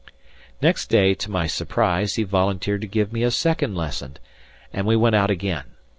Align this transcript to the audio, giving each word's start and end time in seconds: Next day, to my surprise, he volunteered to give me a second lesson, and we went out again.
Next 0.63 0.87
day, 0.87 1.13
to 1.13 1.29
my 1.29 1.45
surprise, 1.45 2.15
he 2.15 2.23
volunteered 2.23 2.81
to 2.81 2.87
give 2.87 3.13
me 3.13 3.21
a 3.21 3.29
second 3.29 3.75
lesson, 3.75 4.17
and 4.73 4.87
we 4.87 4.95
went 4.95 5.13
out 5.13 5.29
again. 5.29 5.73